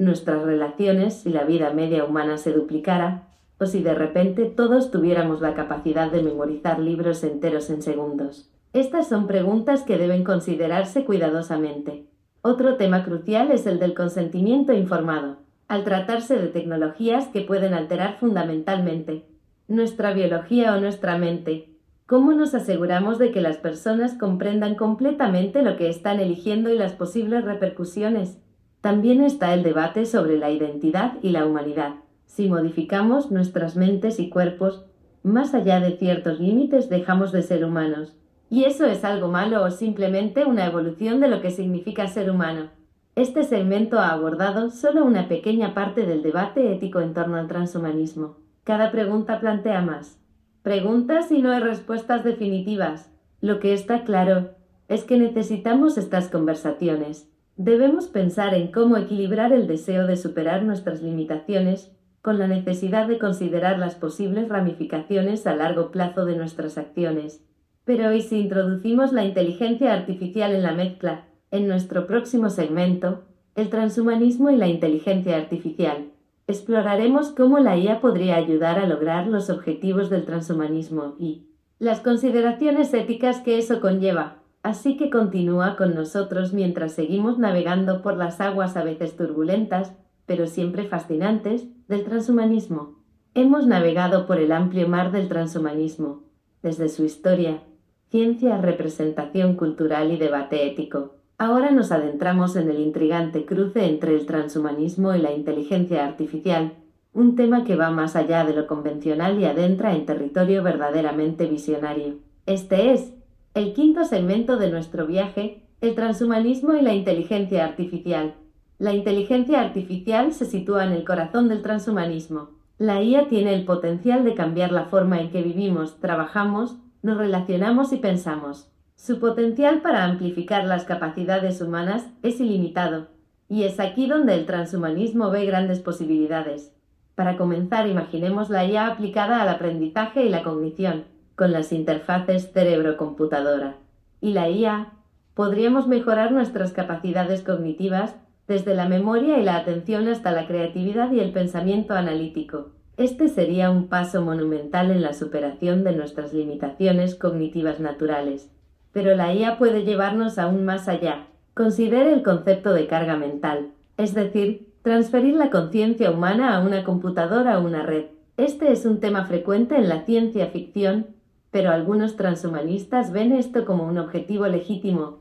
nuestras 0.01 0.41
relaciones 0.43 1.13
si 1.13 1.29
la 1.29 1.43
vida 1.43 1.71
media 1.71 2.03
humana 2.03 2.37
se 2.37 2.51
duplicara, 2.51 3.27
o 3.59 3.65
si 3.65 3.83
de 3.83 3.93
repente 3.93 4.45
todos 4.45 4.89
tuviéramos 4.89 5.39
la 5.39 5.53
capacidad 5.53 6.11
de 6.11 6.23
memorizar 6.23 6.79
libros 6.79 7.23
enteros 7.23 7.69
en 7.69 7.83
segundos. 7.83 8.49
Estas 8.73 9.07
son 9.07 9.27
preguntas 9.27 9.83
que 9.83 9.97
deben 9.97 10.23
considerarse 10.23 11.05
cuidadosamente. 11.05 12.07
Otro 12.41 12.77
tema 12.77 13.03
crucial 13.03 13.51
es 13.51 13.67
el 13.67 13.77
del 13.77 13.93
consentimiento 13.93 14.73
informado, 14.73 15.37
al 15.67 15.83
tratarse 15.83 16.37
de 16.37 16.47
tecnologías 16.47 17.27
que 17.27 17.41
pueden 17.41 17.73
alterar 17.75 18.17
fundamentalmente 18.19 19.25
nuestra 19.67 20.13
biología 20.13 20.73
o 20.75 20.81
nuestra 20.81 21.17
mente. 21.17 21.69
¿Cómo 22.07 22.33
nos 22.33 22.55
aseguramos 22.55 23.19
de 23.19 23.31
que 23.31 23.41
las 23.41 23.57
personas 23.57 24.15
comprendan 24.15 24.75
completamente 24.75 25.61
lo 25.61 25.77
que 25.77 25.87
están 25.87 26.19
eligiendo 26.19 26.69
y 26.69 26.77
las 26.77 26.93
posibles 26.93 27.45
repercusiones? 27.45 28.37
También 28.81 29.21
está 29.21 29.53
el 29.53 29.63
debate 29.63 30.05
sobre 30.05 30.37
la 30.37 30.49
identidad 30.49 31.13
y 31.21 31.29
la 31.29 31.45
humanidad. 31.45 31.95
Si 32.25 32.49
modificamos 32.49 33.29
nuestras 33.29 33.75
mentes 33.75 34.19
y 34.19 34.29
cuerpos, 34.29 34.85
más 35.23 35.53
allá 35.53 35.79
de 35.79 35.97
ciertos 35.97 36.39
límites 36.39 36.89
dejamos 36.89 37.31
de 37.31 37.43
ser 37.43 37.63
humanos. 37.63 38.17
¿Y 38.49 38.65
eso 38.65 38.85
es 38.85 39.05
algo 39.05 39.27
malo 39.27 39.63
o 39.63 39.69
simplemente 39.69 40.45
una 40.45 40.65
evolución 40.65 41.19
de 41.19 41.27
lo 41.27 41.41
que 41.41 41.51
significa 41.51 42.07
ser 42.07 42.31
humano? 42.31 42.69
Este 43.15 43.43
segmento 43.43 43.99
ha 43.99 44.09
abordado 44.09 44.71
solo 44.71 45.05
una 45.05 45.27
pequeña 45.27 45.73
parte 45.73 46.05
del 46.05 46.23
debate 46.23 46.73
ético 46.73 47.01
en 47.01 47.13
torno 47.13 47.37
al 47.37 47.47
transhumanismo. 47.47 48.37
Cada 48.63 48.91
pregunta 48.91 49.39
plantea 49.39 49.81
más. 49.81 50.19
Preguntas 50.63 51.31
y 51.31 51.41
no 51.41 51.51
hay 51.51 51.59
respuestas 51.59 52.23
definitivas. 52.23 53.11
Lo 53.41 53.59
que 53.59 53.73
está 53.73 54.03
claro 54.03 54.51
es 54.87 55.03
que 55.03 55.17
necesitamos 55.17 55.97
estas 55.97 56.29
conversaciones. 56.29 57.30
Debemos 57.63 58.07
pensar 58.07 58.55
en 58.55 58.71
cómo 58.71 58.97
equilibrar 58.97 59.53
el 59.53 59.67
deseo 59.67 60.07
de 60.07 60.17
superar 60.17 60.63
nuestras 60.63 61.03
limitaciones 61.03 61.91
con 62.23 62.39
la 62.39 62.47
necesidad 62.47 63.07
de 63.07 63.19
considerar 63.19 63.77
las 63.77 63.93
posibles 63.93 64.49
ramificaciones 64.49 65.45
a 65.45 65.55
largo 65.55 65.91
plazo 65.91 66.25
de 66.25 66.35
nuestras 66.35 66.79
acciones. 66.79 67.45
Pero 67.85 68.13
¿y 68.13 68.23
si 68.23 68.39
introducimos 68.39 69.13
la 69.13 69.25
inteligencia 69.25 69.93
artificial 69.93 70.55
en 70.55 70.63
la 70.63 70.71
mezcla? 70.71 71.27
En 71.51 71.67
nuestro 71.67 72.07
próximo 72.07 72.49
segmento, 72.49 73.25
el 73.53 73.69
transhumanismo 73.69 74.49
y 74.49 74.55
la 74.55 74.67
inteligencia 74.67 75.37
artificial, 75.37 76.09
exploraremos 76.47 77.29
cómo 77.29 77.59
la 77.59 77.77
IA 77.77 78.01
podría 78.01 78.37
ayudar 78.37 78.79
a 78.79 78.87
lograr 78.87 79.27
los 79.27 79.51
objetivos 79.51 80.09
del 80.09 80.25
transhumanismo 80.25 81.13
y 81.19 81.45
las 81.77 81.99
consideraciones 81.99 82.91
éticas 82.95 83.39
que 83.41 83.59
eso 83.59 83.81
conlleva. 83.81 84.40
Así 84.63 84.95
que 84.95 85.09
continúa 85.09 85.75
con 85.75 85.95
nosotros 85.95 86.53
mientras 86.53 86.93
seguimos 86.93 87.39
navegando 87.39 88.01
por 88.01 88.15
las 88.15 88.39
aguas 88.41 88.77
a 88.77 88.83
veces 88.83 89.15
turbulentas, 89.15 89.93
pero 90.25 90.45
siempre 90.45 90.85
fascinantes, 90.85 91.67
del 91.87 92.03
transhumanismo. 92.03 92.99
Hemos 93.33 93.65
navegado 93.65 94.27
por 94.27 94.37
el 94.37 94.51
amplio 94.51 94.87
mar 94.87 95.11
del 95.11 95.27
transhumanismo, 95.29 96.23
desde 96.61 96.89
su 96.89 97.03
historia, 97.03 97.63
ciencia, 98.09 98.57
representación 98.57 99.55
cultural 99.55 100.11
y 100.11 100.17
debate 100.17 100.67
ético. 100.67 101.15
Ahora 101.37 101.71
nos 101.71 101.91
adentramos 101.91 102.55
en 102.55 102.69
el 102.69 102.79
intrigante 102.79 103.45
cruce 103.45 103.85
entre 103.85 104.13
el 104.13 104.27
transhumanismo 104.27 105.15
y 105.15 105.21
la 105.21 105.31
inteligencia 105.31 106.05
artificial, 106.05 106.73
un 107.13 107.35
tema 107.35 107.63
que 107.63 107.75
va 107.75 107.89
más 107.89 108.15
allá 108.15 108.45
de 108.45 108.53
lo 108.53 108.67
convencional 108.67 109.39
y 109.39 109.45
adentra 109.45 109.95
en 109.95 110.05
territorio 110.05 110.61
verdaderamente 110.61 111.47
visionario. 111.47 112.19
Este 112.45 112.93
es, 112.93 113.13
el 113.53 113.73
quinto 113.73 114.05
segmento 114.05 114.55
de 114.55 114.71
nuestro 114.71 115.05
viaje, 115.05 115.63
el 115.81 115.93
transhumanismo 115.93 116.73
y 116.75 116.81
la 116.81 116.93
inteligencia 116.93 117.65
artificial. 117.65 118.35
La 118.79 118.93
inteligencia 118.93 119.59
artificial 119.59 120.31
se 120.31 120.45
sitúa 120.45 120.85
en 120.85 120.93
el 120.93 121.03
corazón 121.03 121.49
del 121.49 121.61
transhumanismo. 121.61 122.51
La 122.77 123.03
IA 123.03 123.27
tiene 123.27 123.53
el 123.53 123.65
potencial 123.65 124.23
de 124.23 124.35
cambiar 124.35 124.71
la 124.71 124.85
forma 124.85 125.19
en 125.19 125.31
que 125.31 125.41
vivimos, 125.41 125.99
trabajamos, 125.99 126.77
nos 127.01 127.17
relacionamos 127.17 127.91
y 127.91 127.97
pensamos. 127.97 128.71
Su 128.95 129.19
potencial 129.19 129.81
para 129.81 130.05
amplificar 130.05 130.63
las 130.65 130.85
capacidades 130.85 131.61
humanas 131.61 132.07
es 132.23 132.39
ilimitado, 132.39 133.07
y 133.49 133.63
es 133.63 133.81
aquí 133.81 134.07
donde 134.07 134.33
el 134.33 134.45
transhumanismo 134.45 135.29
ve 135.29 135.45
grandes 135.45 135.81
posibilidades. 135.81 136.73
Para 137.15 137.35
comenzar, 137.35 137.85
imaginemos 137.87 138.49
la 138.49 138.63
IA 138.63 138.87
aplicada 138.87 139.41
al 139.41 139.49
aprendizaje 139.49 140.25
y 140.25 140.29
la 140.29 140.41
cognición, 140.41 141.03
con 141.41 141.51
las 141.51 141.73
interfaces 141.73 142.51
cerebro-computadora. 142.53 143.77
Y 144.21 144.33
la 144.33 144.47
IA, 144.47 144.91
podríamos 145.33 145.87
mejorar 145.87 146.31
nuestras 146.31 146.71
capacidades 146.71 147.41
cognitivas 147.41 148.15
desde 148.47 148.75
la 148.75 148.87
memoria 148.87 149.39
y 149.39 149.43
la 149.43 149.55
atención 149.55 150.07
hasta 150.07 150.31
la 150.33 150.45
creatividad 150.45 151.11
y 151.11 151.19
el 151.19 151.31
pensamiento 151.31 151.95
analítico. 151.95 152.73
Este 152.95 153.27
sería 153.27 153.71
un 153.71 153.87
paso 153.87 154.21
monumental 154.21 154.91
en 154.91 155.01
la 155.01 155.13
superación 155.13 155.83
de 155.83 155.93
nuestras 155.93 156.31
limitaciones 156.31 157.15
cognitivas 157.15 157.79
naturales. 157.79 158.51
Pero 158.91 159.15
la 159.15 159.33
IA 159.33 159.57
puede 159.57 159.83
llevarnos 159.83 160.37
aún 160.37 160.63
más 160.63 160.87
allá. 160.87 161.25
Considere 161.55 162.13
el 162.13 162.21
concepto 162.21 162.71
de 162.71 162.85
carga 162.85 163.17
mental, 163.17 163.71
es 163.97 164.13
decir, 164.13 164.75
transferir 164.83 165.33
la 165.33 165.49
conciencia 165.49 166.11
humana 166.11 166.55
a 166.55 166.63
una 166.63 166.83
computadora 166.83 167.57
o 167.57 167.65
una 167.65 167.81
red. 167.81 168.05
Este 168.37 168.71
es 168.71 168.85
un 168.85 168.99
tema 168.99 169.25
frecuente 169.25 169.75
en 169.75 169.89
la 169.89 170.05
ciencia 170.05 170.45
ficción 170.45 171.19
pero 171.51 171.69
algunos 171.69 172.15
transhumanistas 172.15 173.11
ven 173.11 173.33
esto 173.33 173.65
como 173.65 173.85
un 173.85 173.97
objetivo 173.97 174.47
legítimo, 174.47 175.19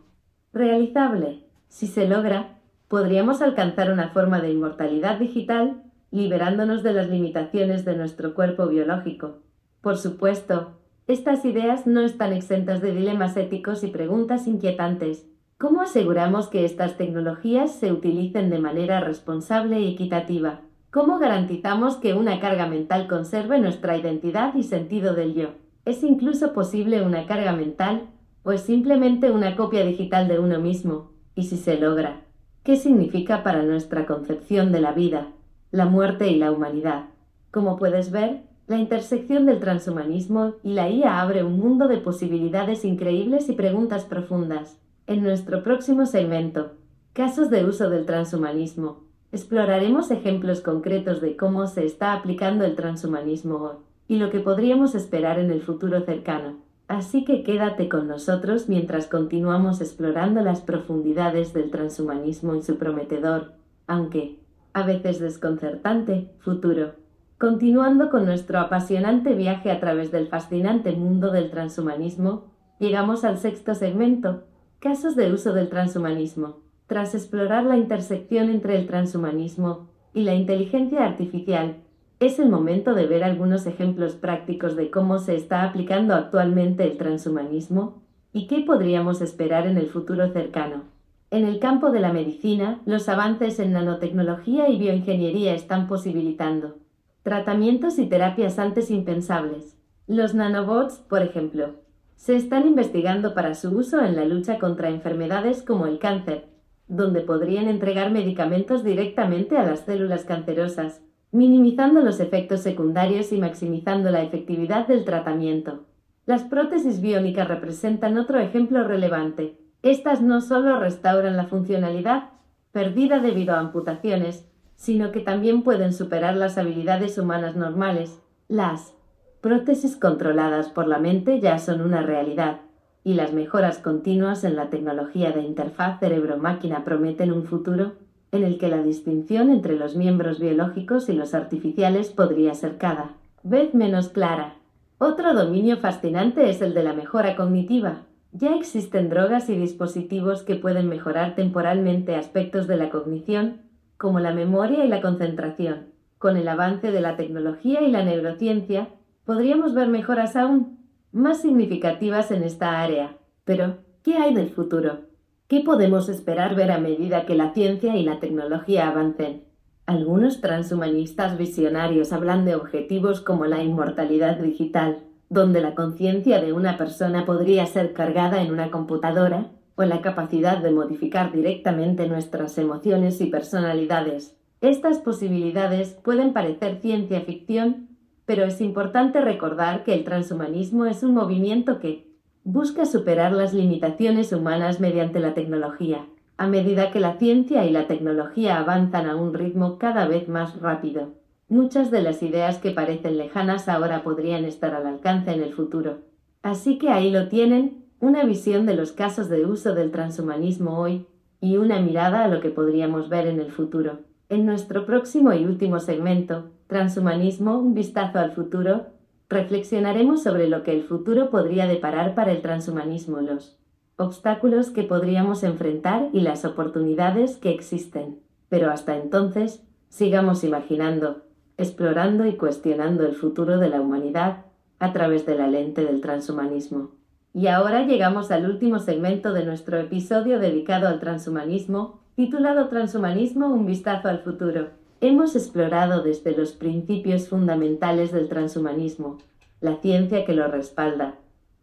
realizable. 0.52 1.44
Si 1.68 1.86
se 1.86 2.08
logra, 2.08 2.58
podríamos 2.88 3.42
alcanzar 3.42 3.92
una 3.92 4.08
forma 4.10 4.40
de 4.40 4.50
inmortalidad 4.52 5.18
digital 5.18 5.82
liberándonos 6.10 6.82
de 6.82 6.92
las 6.92 7.08
limitaciones 7.08 7.84
de 7.84 7.96
nuestro 7.96 8.34
cuerpo 8.34 8.66
biológico. 8.66 9.38
Por 9.80 9.96
supuesto, 9.96 10.78
estas 11.06 11.44
ideas 11.44 11.86
no 11.86 12.00
están 12.00 12.32
exentas 12.32 12.80
de 12.80 12.92
dilemas 12.92 13.36
éticos 13.36 13.82
y 13.84 13.88
preguntas 13.88 14.46
inquietantes. 14.46 15.26
¿Cómo 15.58 15.82
aseguramos 15.82 16.48
que 16.48 16.64
estas 16.64 16.96
tecnologías 16.96 17.74
se 17.74 17.92
utilicen 17.92 18.50
de 18.50 18.58
manera 18.58 19.00
responsable 19.00 19.80
y 19.80 19.92
equitativa? 19.92 20.60
¿Cómo 20.90 21.18
garantizamos 21.18 21.96
que 21.96 22.14
una 22.14 22.40
carga 22.40 22.66
mental 22.66 23.06
conserve 23.08 23.60
nuestra 23.60 23.96
identidad 23.96 24.54
y 24.54 24.64
sentido 24.64 25.14
del 25.14 25.34
yo? 25.34 25.50
¿Es 25.84 26.02
incluso 26.02 26.52
posible 26.52 27.02
una 27.02 27.26
carga 27.26 27.52
mental 27.52 28.08
o 28.42 28.52
es 28.52 28.60
simplemente 28.60 29.30
una 29.30 29.56
copia 29.56 29.84
digital 29.84 30.28
de 30.28 30.38
uno 30.38 30.60
mismo? 30.60 31.12
Y 31.34 31.44
si 31.44 31.56
se 31.56 31.78
logra, 31.78 32.22
¿qué 32.62 32.76
significa 32.76 33.42
para 33.42 33.62
nuestra 33.62 34.06
concepción 34.06 34.72
de 34.72 34.80
la 34.80 34.92
vida, 34.92 35.28
la 35.70 35.86
muerte 35.86 36.28
y 36.28 36.36
la 36.36 36.52
humanidad? 36.52 37.06
Como 37.50 37.76
puedes 37.76 38.10
ver, 38.10 38.42
la 38.66 38.76
intersección 38.76 39.46
del 39.46 39.58
transhumanismo 39.58 40.54
y 40.62 40.74
la 40.74 40.90
IA 40.90 41.20
abre 41.20 41.44
un 41.44 41.58
mundo 41.58 41.88
de 41.88 41.96
posibilidades 41.96 42.84
increíbles 42.84 43.48
y 43.48 43.52
preguntas 43.52 44.04
profundas. 44.04 44.78
En 45.06 45.22
nuestro 45.22 45.62
próximo 45.62 46.04
segmento, 46.06 46.72
Casos 47.12 47.50
de 47.50 47.64
uso 47.64 47.90
del 47.90 48.06
transhumanismo, 48.06 49.02
exploraremos 49.32 50.12
ejemplos 50.12 50.60
concretos 50.60 51.20
de 51.20 51.36
cómo 51.36 51.66
se 51.66 51.84
está 51.84 52.12
aplicando 52.12 52.64
el 52.64 52.76
transhumanismo 52.76 53.56
hoy 53.56 53.89
y 54.10 54.16
lo 54.16 54.28
que 54.28 54.40
podríamos 54.40 54.96
esperar 54.96 55.38
en 55.38 55.52
el 55.52 55.62
futuro 55.62 56.00
cercano. 56.00 56.56
Así 56.88 57.24
que 57.24 57.44
quédate 57.44 57.88
con 57.88 58.08
nosotros 58.08 58.68
mientras 58.68 59.06
continuamos 59.06 59.80
explorando 59.80 60.40
las 60.40 60.62
profundidades 60.62 61.52
del 61.54 61.70
transhumanismo 61.70 62.56
y 62.56 62.62
su 62.62 62.76
prometedor, 62.76 63.52
aunque 63.86 64.40
a 64.72 64.82
veces 64.82 65.20
desconcertante, 65.20 66.28
futuro. 66.40 66.94
Continuando 67.38 68.10
con 68.10 68.24
nuestro 68.24 68.58
apasionante 68.58 69.36
viaje 69.36 69.70
a 69.70 69.78
través 69.78 70.10
del 70.10 70.26
fascinante 70.26 70.90
mundo 70.90 71.30
del 71.30 71.48
transhumanismo, 71.52 72.46
llegamos 72.80 73.22
al 73.22 73.38
sexto 73.38 73.76
segmento, 73.76 74.42
casos 74.80 75.14
de 75.14 75.32
uso 75.32 75.52
del 75.52 75.68
transhumanismo. 75.68 76.56
Tras 76.88 77.14
explorar 77.14 77.62
la 77.62 77.76
intersección 77.76 78.50
entre 78.50 78.76
el 78.76 78.88
transhumanismo 78.88 79.88
y 80.12 80.24
la 80.24 80.34
inteligencia 80.34 81.04
artificial, 81.04 81.76
es 82.20 82.38
el 82.38 82.50
momento 82.50 82.94
de 82.94 83.06
ver 83.06 83.24
algunos 83.24 83.66
ejemplos 83.66 84.14
prácticos 84.14 84.76
de 84.76 84.90
cómo 84.90 85.18
se 85.18 85.34
está 85.36 85.64
aplicando 85.64 86.14
actualmente 86.14 86.84
el 86.84 86.98
transhumanismo 86.98 88.02
y 88.30 88.46
qué 88.46 88.60
podríamos 88.60 89.22
esperar 89.22 89.66
en 89.66 89.78
el 89.78 89.86
futuro 89.86 90.30
cercano. 90.30 90.84
En 91.30 91.46
el 91.46 91.58
campo 91.58 91.90
de 91.90 92.00
la 92.00 92.12
medicina, 92.12 92.82
los 92.84 93.08
avances 93.08 93.58
en 93.58 93.72
nanotecnología 93.72 94.68
y 94.68 94.78
bioingeniería 94.78 95.54
están 95.54 95.88
posibilitando 95.88 96.76
tratamientos 97.22 97.98
y 97.98 98.06
terapias 98.06 98.58
antes 98.58 98.90
impensables. 98.90 99.76
Los 100.06 100.34
nanobots, 100.34 100.98
por 100.98 101.22
ejemplo, 101.22 101.76
se 102.16 102.36
están 102.36 102.66
investigando 102.66 103.32
para 103.32 103.54
su 103.54 103.70
uso 103.70 104.02
en 104.02 104.16
la 104.16 104.26
lucha 104.26 104.58
contra 104.58 104.90
enfermedades 104.90 105.62
como 105.62 105.86
el 105.86 105.98
cáncer, 105.98 106.48
donde 106.86 107.22
podrían 107.22 107.66
entregar 107.68 108.10
medicamentos 108.10 108.84
directamente 108.84 109.56
a 109.56 109.64
las 109.64 109.80
células 109.80 110.24
cancerosas 110.24 111.00
minimizando 111.32 112.00
los 112.00 112.20
efectos 112.20 112.60
secundarios 112.60 113.32
y 113.32 113.38
maximizando 113.38 114.10
la 114.10 114.22
efectividad 114.22 114.86
del 114.88 115.04
tratamiento. 115.04 115.84
Las 116.26 116.42
prótesis 116.44 117.00
biónicas 117.00 117.48
representan 117.48 118.18
otro 118.18 118.38
ejemplo 118.38 118.84
relevante. 118.84 119.58
Estas 119.82 120.20
no 120.20 120.40
solo 120.40 120.78
restauran 120.78 121.36
la 121.36 121.46
funcionalidad 121.46 122.30
perdida 122.72 123.18
debido 123.18 123.54
a 123.54 123.60
amputaciones, 123.60 124.46
sino 124.76 125.12
que 125.12 125.20
también 125.20 125.62
pueden 125.62 125.92
superar 125.92 126.36
las 126.36 126.56
habilidades 126.58 127.18
humanas 127.18 127.56
normales, 127.56 128.20
Las 128.48 128.94
prótesis 129.40 129.96
controladas 129.96 130.70
por 130.70 130.88
la 130.88 130.98
mente 130.98 131.38
ya 131.40 131.58
son 131.58 131.80
una 131.82 132.02
realidad, 132.02 132.62
y 133.04 133.14
las 133.14 133.32
mejoras 133.32 133.78
continuas 133.78 134.42
en 134.42 134.56
la 134.56 134.70
tecnología 134.70 135.30
de 135.32 135.42
interfaz 135.42 136.00
cerebro-máquina 136.00 136.84
prometen 136.84 137.32
un 137.32 137.44
futuro 137.44 137.92
en 138.32 138.44
el 138.44 138.58
que 138.58 138.68
la 138.68 138.82
distinción 138.82 139.50
entre 139.50 139.76
los 139.76 139.96
miembros 139.96 140.38
biológicos 140.38 141.08
y 141.08 141.12
los 141.12 141.34
artificiales 141.34 142.10
podría 142.10 142.54
ser 142.54 142.78
cada 142.78 143.14
vez 143.42 143.74
menos 143.74 144.08
clara. 144.08 144.54
Otro 144.98 145.34
dominio 145.34 145.78
fascinante 145.78 146.50
es 146.50 146.60
el 146.60 146.74
de 146.74 146.82
la 146.82 146.92
mejora 146.92 147.34
cognitiva. 147.34 148.02
Ya 148.32 148.54
existen 148.54 149.08
drogas 149.08 149.48
y 149.48 149.56
dispositivos 149.56 150.42
que 150.42 150.54
pueden 150.54 150.88
mejorar 150.88 151.34
temporalmente 151.34 152.14
aspectos 152.14 152.66
de 152.66 152.76
la 152.76 152.90
cognición, 152.90 153.62
como 153.96 154.20
la 154.20 154.32
memoria 154.32 154.84
y 154.84 154.88
la 154.88 155.00
concentración. 155.00 155.86
Con 156.18 156.36
el 156.36 156.46
avance 156.48 156.92
de 156.92 157.00
la 157.00 157.16
tecnología 157.16 157.80
y 157.80 157.90
la 157.90 158.04
neurociencia, 158.04 158.88
podríamos 159.24 159.74
ver 159.74 159.88
mejoras 159.88 160.36
aún 160.36 160.78
más 161.12 161.40
significativas 161.40 162.30
en 162.30 162.44
esta 162.44 162.80
área. 162.80 163.16
Pero, 163.44 163.78
¿qué 164.04 164.16
hay 164.16 164.34
del 164.34 164.50
futuro? 164.50 165.09
¿Qué 165.50 165.62
podemos 165.62 166.08
esperar 166.08 166.54
ver 166.54 166.70
a 166.70 166.78
medida 166.78 167.26
que 167.26 167.34
la 167.34 167.52
ciencia 167.52 167.96
y 167.96 168.04
la 168.04 168.20
tecnología 168.20 168.86
avancen? 168.86 169.42
Algunos 169.84 170.40
transhumanistas 170.40 171.36
visionarios 171.36 172.12
hablan 172.12 172.44
de 172.44 172.54
objetivos 172.54 173.20
como 173.20 173.46
la 173.46 173.60
inmortalidad 173.60 174.38
digital, 174.38 174.98
donde 175.28 175.60
la 175.60 175.74
conciencia 175.74 176.40
de 176.40 176.52
una 176.52 176.76
persona 176.76 177.26
podría 177.26 177.66
ser 177.66 177.94
cargada 177.94 178.40
en 178.42 178.52
una 178.52 178.70
computadora, 178.70 179.50
o 179.74 179.82
la 179.82 180.02
capacidad 180.02 180.58
de 180.58 180.70
modificar 180.70 181.32
directamente 181.32 182.06
nuestras 182.06 182.56
emociones 182.56 183.20
y 183.20 183.26
personalidades. 183.26 184.36
Estas 184.60 184.98
posibilidades 184.98 185.98
pueden 186.04 186.32
parecer 186.32 186.78
ciencia 186.80 187.22
ficción, 187.22 187.88
pero 188.24 188.44
es 188.44 188.60
importante 188.60 189.20
recordar 189.20 189.82
que 189.82 189.94
el 189.94 190.04
transhumanismo 190.04 190.86
es 190.86 191.02
un 191.02 191.14
movimiento 191.14 191.80
que 191.80 192.09
busca 192.44 192.86
superar 192.86 193.32
las 193.32 193.52
limitaciones 193.52 194.32
humanas 194.32 194.80
mediante 194.80 195.20
la 195.20 195.34
tecnología, 195.34 196.06
a 196.36 196.46
medida 196.46 196.90
que 196.90 197.00
la 197.00 197.18
ciencia 197.18 197.64
y 197.64 197.70
la 197.70 197.86
tecnología 197.86 198.58
avanzan 198.58 199.06
a 199.06 199.16
un 199.16 199.34
ritmo 199.34 199.78
cada 199.78 200.06
vez 200.06 200.28
más 200.28 200.60
rápido. 200.60 201.10
Muchas 201.48 201.90
de 201.90 202.02
las 202.02 202.22
ideas 202.22 202.58
que 202.58 202.70
parecen 202.70 203.18
lejanas 203.18 203.68
ahora 203.68 204.02
podrían 204.02 204.44
estar 204.44 204.74
al 204.74 204.86
alcance 204.86 205.32
en 205.32 205.42
el 205.42 205.52
futuro. 205.52 205.98
Así 206.42 206.78
que 206.78 206.90
ahí 206.90 207.10
lo 207.10 207.28
tienen, 207.28 207.84
una 208.00 208.24
visión 208.24 208.64
de 208.66 208.74
los 208.74 208.92
casos 208.92 209.28
de 209.28 209.44
uso 209.44 209.74
del 209.74 209.90
transhumanismo 209.90 210.78
hoy 210.78 211.06
y 211.40 211.58
una 211.58 211.80
mirada 211.80 212.24
a 212.24 212.28
lo 212.28 212.40
que 212.40 212.50
podríamos 212.50 213.08
ver 213.08 213.26
en 213.26 213.40
el 213.40 213.50
futuro. 213.50 213.98
En 214.28 214.46
nuestro 214.46 214.86
próximo 214.86 215.32
y 215.32 215.44
último 215.44 215.80
segmento, 215.80 216.50
Transhumanismo, 216.70 217.58
un 217.58 217.74
vistazo 217.74 218.20
al 218.20 218.30
futuro, 218.30 218.86
reflexionaremos 219.30 220.24
sobre 220.24 220.48
lo 220.48 220.64
que 220.64 220.72
el 220.72 220.82
futuro 220.82 221.30
podría 221.30 221.66
deparar 221.66 222.14
para 222.14 222.32
el 222.32 222.42
transhumanismo, 222.42 223.20
los 223.20 223.56
obstáculos 223.96 224.70
que 224.70 224.82
podríamos 224.82 225.44
enfrentar 225.44 226.08
y 226.12 226.20
las 226.20 226.44
oportunidades 226.44 227.36
que 227.36 227.50
existen. 227.50 228.18
Pero 228.48 228.70
hasta 228.70 228.96
entonces, 228.96 229.62
sigamos 229.88 230.42
imaginando, 230.42 231.22
explorando 231.56 232.26
y 232.26 232.36
cuestionando 232.36 233.06
el 233.06 233.14
futuro 233.14 233.58
de 233.58 233.70
la 233.70 233.80
humanidad 233.80 234.46
a 234.80 234.92
través 234.92 235.26
de 235.26 235.36
la 235.36 235.46
lente 235.46 235.84
del 235.84 236.00
transhumanismo. 236.00 236.90
Y 237.32 237.46
ahora 237.46 237.86
llegamos 237.86 238.32
al 238.32 238.50
último 238.50 238.80
segmento 238.80 239.32
de 239.32 239.44
nuestro 239.44 239.78
episodio 239.78 240.40
dedicado 240.40 240.88
al 240.88 240.98
transhumanismo, 240.98 242.00
titulado 242.16 242.68
Transhumanismo, 242.68 243.54
un 243.54 243.66
vistazo 243.66 244.08
al 244.08 244.20
futuro. 244.20 244.79
Hemos 245.02 245.34
explorado 245.34 246.02
desde 246.02 246.36
los 246.36 246.52
principios 246.52 247.28
fundamentales 247.28 248.12
del 248.12 248.28
transhumanismo, 248.28 249.16
la 249.62 249.76
ciencia 249.76 250.26
que 250.26 250.34
lo 250.34 250.46
respalda, 250.46 251.14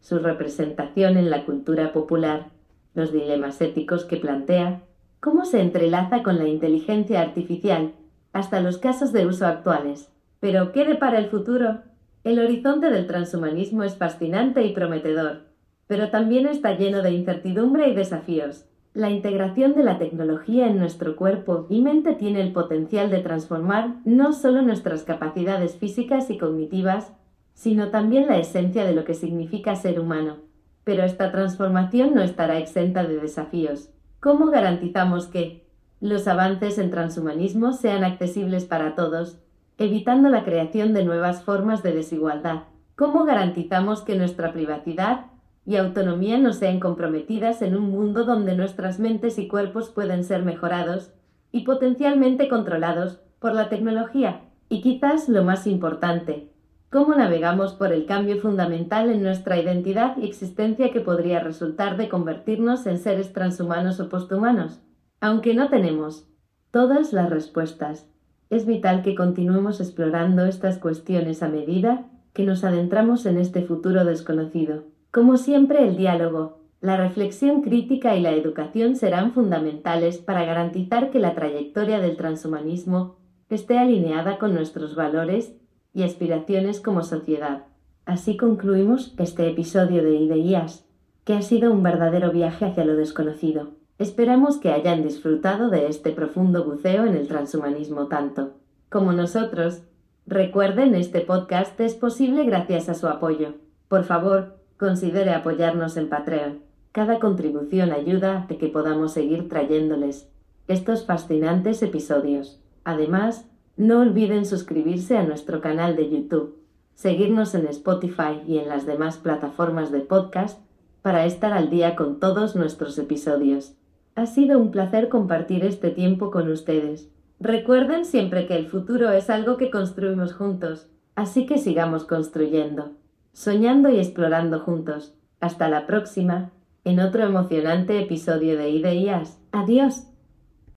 su 0.01 0.17
representación 0.17 1.17
en 1.17 1.29
la 1.29 1.46
cultura 1.46 1.94
popular, 1.94 2.48
los 2.96 3.11
dilemas 3.11 3.61
éticos 3.61 4.05
que 4.05 4.18
plantea, 4.18 4.81
cómo 5.20 5.46
se 5.46 5.61
entrelaza 5.61 6.24
con 6.24 6.40
la 6.40 6.48
inteligencia 6.48 7.22
artificial, 7.22 7.92
hasta 8.33 8.59
los 8.59 8.79
casos 8.79 9.14
de 9.14 9.27
uso 9.27 9.46
actuales. 9.46 10.09
Pero, 10.40 10.72
¿qué 10.72 10.85
depara 10.85 11.20
el 11.20 11.29
futuro? 11.29 11.81
El 12.24 12.40
horizonte 12.40 12.90
del 12.90 13.05
transhumanismo 13.05 13.83
es 13.83 13.98
fascinante 13.98 14.66
y 14.66 14.74
prometedor, 14.74 15.42
pero 15.85 16.09
también 16.09 16.48
está 16.48 16.75
lleno 16.75 17.03
de 17.03 17.11
incertidumbre 17.11 17.88
y 17.88 17.94
desafíos. 17.94 18.66
La 18.98 19.12
integración 19.12 19.75
de 19.75 19.83
la 19.83 20.00
tecnología 20.00 20.66
en 20.66 20.79
nuestro 20.79 21.16
cuerpo 21.16 21.68
y 21.70 21.83
mente 21.83 22.16
tiene 22.16 22.42
el 22.42 22.51
potencial 22.51 23.12
de 23.12 23.20
transformar 23.20 23.98
no 24.05 24.33
solo 24.33 24.64
nuestras 24.64 25.03
capacidades 25.03 25.75
físicas 25.75 26.31
y 26.31 26.40
cognitivas, 26.40 27.14
sino 27.53 27.90
también 27.92 28.25
la 28.25 28.40
esencia 28.40 28.86
de 28.86 28.96
lo 28.96 29.03
que 29.03 29.14
significa 29.14 29.75
ser 29.75 30.00
humano. 30.00 30.38
Pero 30.83 31.03
esta 31.03 31.31
transformación 31.31 32.16
no 32.16 32.24
estará 32.24 32.57
exenta 32.57 33.03
de 33.03 33.20
desafíos. 33.20 33.92
¿Cómo 34.20 34.48
garantizamos 34.48 35.27
que 35.27 35.68
los 36.01 36.27
avances 36.27 36.79
en 36.79 36.90
transhumanismo 36.90 37.74
sean 37.74 38.03
accesibles 38.03 38.66
para 38.66 38.96
todos, 38.96 39.38
evitando 39.77 40.29
la 40.29 40.44
creación 40.44 40.96
de 40.96 41.05
nuevas 41.05 41.44
formas 41.44 41.83
de 41.83 41.92
desigualdad? 41.92 42.64
¿Cómo 42.96 43.25
garantizamos 43.25 44.01
que 44.01 44.16
nuestra 44.16 44.53
privacidad 44.53 45.27
y 45.68 45.75
autonomía 45.75 46.38
no 46.38 46.53
sean 46.53 46.80
comprometidas 46.80 47.62
en 47.62 47.75
un 47.75 47.92
mundo 47.92 48.24
donde 48.24 48.56
nuestras 48.56 49.00
mentes 49.00 49.38
y 49.38 49.50
cuerpos 49.50 49.90
pueden 49.90 50.24
ser 50.24 50.44
mejorados 50.44 51.12
y 51.51 51.66
potencialmente 51.66 52.48
controlados 52.48 53.20
por 53.40 53.53
la 53.53 53.68
tecnología. 53.68 54.46
Y 54.70 54.82
quizás 54.82 55.27
lo 55.27 55.44
más 55.44 55.68
importante, 55.68 56.53
cómo 56.90 57.16
navegamos 57.16 57.74
por 57.74 57.92
el 57.92 58.06
cambio 58.06 58.38
fundamental 58.38 59.10
en 59.10 59.22
nuestra 59.22 59.60
identidad 59.60 60.16
y 60.16 60.25
existencia 60.25 60.94
que 60.94 61.01
podría 61.01 61.42
resultar 61.42 61.98
de 61.98 62.08
convertirnos 62.08 62.86
en 62.86 62.98
seres 62.98 63.34
transhumanos 63.34 64.00
o 64.00 64.08
posthumanos. 64.08 64.80
Aunque 65.20 65.53
no 65.53 65.68
tenemos 65.70 66.30
todas 66.72 67.12
las 67.12 67.30
respuestas, 67.30 68.10
es 68.50 68.66
vital 68.66 69.01
que 69.01 69.16
continuemos 69.16 69.82
explorando 69.82 70.46
estas 70.46 70.77
cuestiones 70.77 71.44
a 71.44 71.50
medida 71.50 72.06
que 72.32 72.44
nos 72.44 72.64
adentramos 72.64 73.25
en 73.25 73.38
este 73.38 73.64
futuro 73.64 74.06
desconocido. 74.06 74.97
Como 75.18 75.38
siempre, 75.38 75.84
el 75.84 75.98
diálogo, 75.98 76.60
la 76.80 76.96
reflexión 76.96 77.64
crítica 77.64 78.16
y 78.16 78.22
la 78.22 78.34
educación 78.34 78.96
serán 78.96 79.34
fundamentales 79.34 80.20
para 80.20 80.46
garantizar 80.46 81.10
que 81.10 81.18
la 81.18 81.34
trayectoria 81.34 82.00
del 82.00 82.18
transhumanismo 82.18 83.16
esté 83.50 83.80
alineada 83.80 84.38
con 84.38 84.53
nuestros 84.53 84.96
valores 84.96 85.56
y 85.92 86.03
aspiraciones 86.03 86.80
como 86.82 87.01
sociedad. 87.01 87.64
Así 88.06 88.38
concluimos 88.38 89.16
este 89.18 89.50
episodio 89.50 90.03
de 90.03 90.18
IDEIAS, 90.18 90.86
que 91.24 91.34
ha 91.34 91.42
sido 91.42 91.72
un 91.72 91.82
verdadero 91.82 92.32
viaje 92.32 92.66
hacia 92.66 92.86
lo 92.86 92.96
desconocido. 92.96 93.72
Esperamos 93.98 94.58
que 94.58 94.72
hayan 94.72 95.01
disfrutado 95.01 95.72
de 95.72 95.88
este 95.88 96.12
profundo 96.12 96.64
buceo 96.64 97.08
en 97.08 97.16
el 97.16 97.27
transhumanismo 97.27 98.06
tanto 98.06 98.51
como 98.92 99.14
nosotros. 99.14 99.82
Recuerden, 100.27 100.94
este 100.94 101.22
podcast 101.22 101.80
es 101.80 101.96
posible 101.96 102.44
gracias 102.44 102.88
a 102.88 102.94
su 102.94 103.08
apoyo. 103.08 103.56
Por 103.88 104.03
favor, 104.03 104.56
considere 104.77 105.31
apoyarnos 105.31 105.98
en 105.98 106.09
Patreon. 106.09 106.59
Cada 106.92 107.20
contribución 107.20 107.92
ayuda 107.92 108.44
a 108.44 108.48
que 108.48 108.68
podamos 108.68 109.13
seguir 109.13 109.50
trayéndoles 109.50 110.29
estos 110.68 111.05
fascinantes 111.05 111.81
episodios. 111.81 112.59
Además, 112.83 113.46
no 113.75 114.00
olviden 114.00 114.46
suscribirse 114.46 115.18
a 115.18 115.24
nuestro 115.24 115.61
canal 115.61 115.96
de 115.96 116.09
YouTube, 116.09 116.57
seguirnos 116.96 117.55
en 117.55 117.68
Spotify 117.68 118.42
y 118.48 118.57
en 118.57 118.70
las 118.70 118.85
demás 118.85 119.18
plataformas 119.18 119.92
de 119.92 120.00
podcast 120.01 120.59
para 121.01 121.25
estar 121.25 121.53
al 121.53 121.70
día 121.70 121.96
con 121.96 122.20
todos 122.20 122.55
nuestros 122.55 122.98
episodios. 122.98 123.75
Ha 124.16 124.25
sido 124.25 124.59
un 124.59 124.72
placer 124.72 125.09
compartir 125.09 125.63
este 125.63 125.92
tiempo 125.92 126.31
con 126.31 126.51
ustedes. 126.51 127.09
Recuerden 127.40 128.03
siempre 128.03 128.48
que 128.48 128.55
el 128.55 128.68
futuro 128.68 129.11
es 129.11 129.29
algo 129.29 129.57
que 129.57 129.70
construimos 129.70 130.33
juntos, 130.33 130.87
así 131.16 131.46
que 131.46 131.59
sigamos 131.59 132.03
construyendo 132.03 132.94
soñando 133.37 133.89
y 133.89 134.00
explorando 134.00 134.59
juntos. 134.59 135.13
Hasta 135.39 135.69
la 135.69 135.85
próxima, 135.85 136.50
en 136.83 137.00
otro 137.00 137.23
emocionante 137.23 138.01
episodio 138.01 138.57
de 138.57 138.71
IDEIAS. 138.71 139.37
Adiós. 139.51 140.07